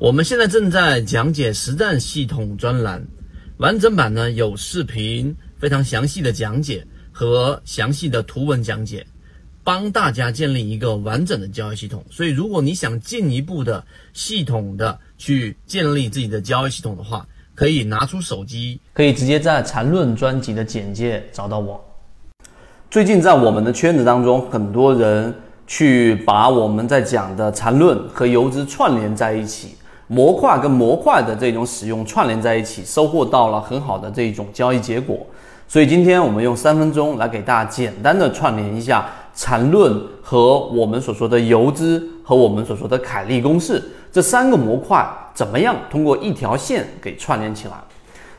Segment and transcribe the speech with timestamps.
[0.00, 3.06] 我们现在正在讲解实战系统专栏，
[3.58, 9.06] 完整版呢有视频，非常详细的讲解和详细的图文讲解，
[9.62, 12.02] 帮大家建立一个完整的交易系统。
[12.10, 13.84] 所以，如果你想进一步的
[14.14, 21.78] 系统的去建立自己的交易系统的话，可以拿出手机，可以直接在缠论专辑的简介找到我。
[22.90, 25.34] 最近在我们的圈子当中，很多人
[25.66, 29.76] 去把我们在讲的缠论和游资串联在一起。
[30.12, 35.16] 模块跟模块的这种使用串联在一起，收获到了很好的这种交易结果。
[35.68, 47.74] 所以今天我们用三分钟来给大家简单的串联一下缠论和我们所说的游资和我们所说的凯利公式这三个模块怎么样通过一条线给串联起来。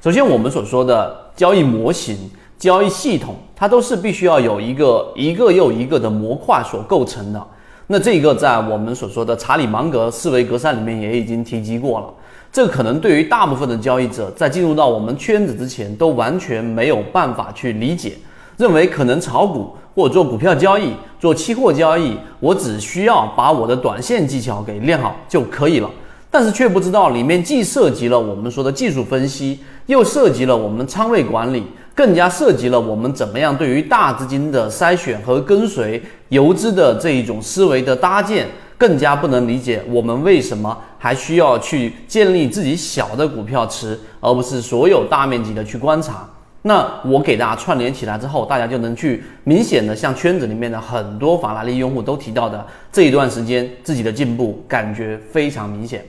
[0.00, 7.46] 首先，我们所说的交易模型、交易系统，它都是必须要有一个一个又一个的模块所构成的。
[7.92, 12.06] 那这个在我们所说的查理芒格思维格栅里面也已经提及过了。
[12.52, 18.12] 这可能对于大部分的交易者在进入到我们圈子之前都完全没有办法去理解，
[18.56, 25.90] 认为可能炒股或者做股票交易、做期货交易，我只需要把我的短线技巧给练好就可以了。
[26.30, 31.66] 但是却不知道里面既涉及了我们说的技术分析，又涉及了我们仓位管理。
[32.00, 38.48] 更加涉及了我们怎么样对于大资金的筛选和跟随游资的这一种思维的搭建，
[38.78, 46.26] 更加不能理解我们为什么还需要去建立自己小的股票池，而不是所有大面积的去观察。
[46.62, 56.02] 那我给大家串联起来之后，大家就能去明显的像圈子里面的很多法拉利用户都提到的这一段时间自己的进步感觉非常明显。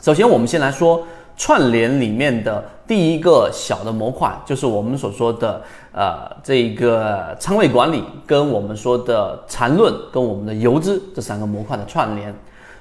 [0.00, 1.04] 首先，我们先来说。
[1.42, 12.32] 串联里面的第一个小的模块，就是我们所说的呃这个仓位管理，跟我们说的缠论，跟我们的游资这三个模块的串联。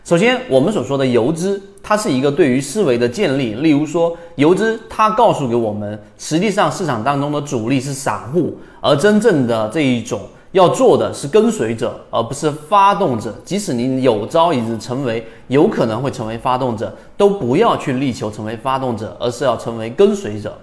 [0.04, 3.56] 首先，我们所说的游资，它是一个对于思维的建立。
[3.56, 10.22] 例如说，游资它告诉给我们，实际上市场当中的主力是散户，而真正的这一种。
[10.52, 13.34] 要做的是跟随者，而不是发动者。
[13.45, 20.54] 即使你有朝一日成为，有可能会成为发动者，都不要去力求成为发动者，而是要成为跟随者。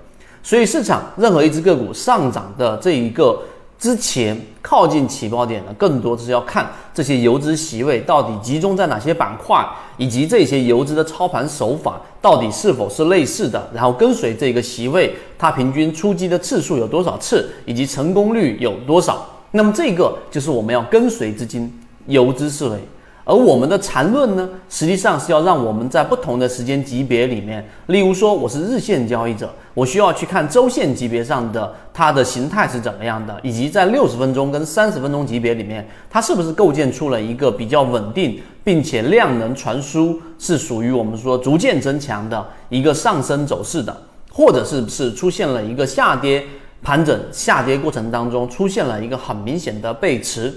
[0.42, 3.38] 所以，市场任何一只个股上涨的这一个
[3.78, 9.66] 之前靠近起爆点的，更多是要看这些游资席位到底集中在哪些板块，
[9.96, 19.26] 以及这些游资的操盘手法到底是否是类似的，然后跟随这个席位，它平均出击的次数有多少次，以及成功率有多少。
[19.50, 21.72] 那么这个就是我们要跟随资金
[22.06, 22.78] 游资思维，
[23.24, 43.96] 而我们的缠论呢，实际上是要让我们在不同的时间级别里面，例如说我是日线交易者，我需要去看周线级别上的它的形态是怎么样的，以及在六十分钟跟三十分钟级别里面，它是不是构建出了一个比较稳定，并且量能传输是属于我们说逐渐增强的一个上升走势的，
[44.30, 46.44] 或者是不是出现了一个下跌。
[46.82, 50.52] 盘整下跌过程当中出现了一个很明显的背驰，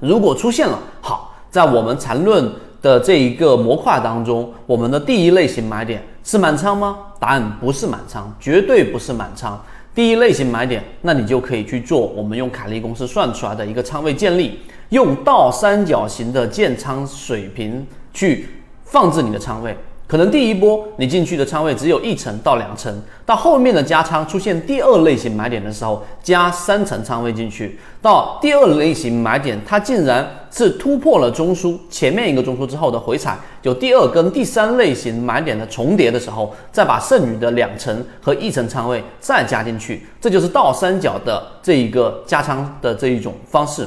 [0.00, 2.50] 如果出现了，好，在我们缠论
[2.82, 6.98] 的这一个模块当中，我们的第一类型买点是满仓吗？
[7.18, 9.62] 答案不是满仓，绝对不是满仓。
[9.94, 14.60] 第一类型买点，那你就可以去做我们用凯利公式算出来的一个仓位建立，
[14.90, 18.48] 用倒三角形的建仓水平去
[18.84, 19.74] 放置你的仓位。
[20.06, 43.84] 可能第一波你进去的仓位只有一层到两层，到后面的加仓出现第二类型买点的时候，加三层仓位进去，到第二类型买点它竟然是突破了中枢前面一个中枢之后的回踩，有第二跟第三类型买点的重叠的时候，再把剩余的两层和一层仓位再加进去，这就是倒三角的这一个加仓的这一种方式。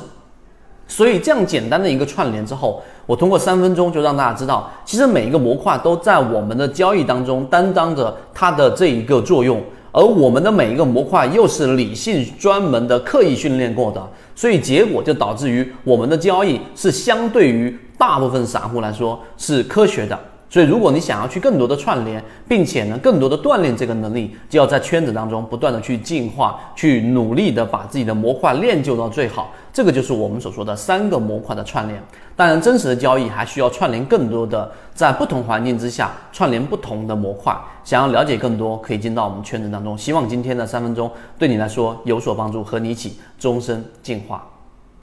[0.89, 9.61] 所以这样简单的一个串联之后，我通过三分钟就让大家知道，其实每一个模块都在我们的交易当中担当着它的这一个作用，
[9.91, 14.05] 而我们的每一个模块又是理性专门的刻意训练过的，
[14.35, 20.19] 所以结果就导致于我们的交易是相对于大部分散户来说是科学的。
[20.50, 29.51] 所以，如果你想要去更多的串联，并且呢，更多的锻炼这个能力，就要在圈子当中不断的去进化，去努力的把自己的模块练就到最好。
[29.72, 32.04] 这个就是我们所说的三个模块的串联。
[32.36, 37.56] 当然，真实的交易还需要串联更多的，在不同环境之下串联不同的模块。
[37.84, 39.95] 想要了解更多，可以进到我们圈子当中。
[39.95, 44.44] 希望今天的三分钟对你来说有所帮助，和你一起终身进化。